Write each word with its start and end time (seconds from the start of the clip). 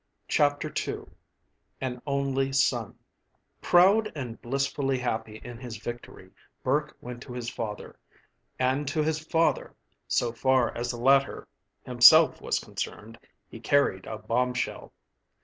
CHAPTER 0.27 0.73
II 0.87 1.03
AN 1.79 2.01
ONLY 2.07 2.53
SON 2.53 2.97
Proud, 3.61 4.11
and 4.15 4.41
blissfully 4.41 4.97
happy 4.97 5.39
in 5.43 5.59
his 5.59 5.77
victory, 5.77 6.31
Burke 6.63 6.97
went 7.01 7.21
to 7.21 7.33
his 7.33 7.51
father; 7.51 7.99
and 8.57 8.87
to 8.87 9.03
his 9.03 9.19
father 9.19 9.75
(so 10.07 10.31
far 10.31 10.75
as 10.75 10.89
the 10.89 10.97
latter 10.97 11.47
himself 11.85 12.41
was 12.41 12.57
concerned) 12.57 13.19
he 13.47 13.59
carried 13.59 14.07
a 14.07 14.17
bombshell. 14.17 14.91